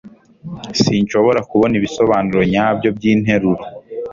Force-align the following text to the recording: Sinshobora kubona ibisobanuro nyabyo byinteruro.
Sinshobora 0.81 1.39
kubona 1.49 1.73
ibisobanuro 1.79 2.41
nyabyo 2.51 2.89
byinteruro. 2.97 3.63